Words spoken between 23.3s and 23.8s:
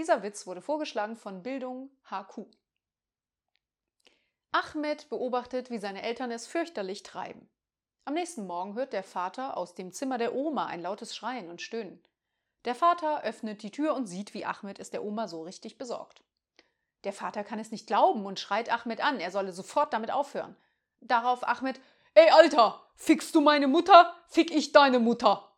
du meine